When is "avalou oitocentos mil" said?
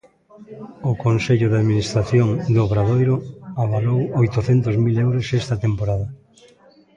3.63-4.95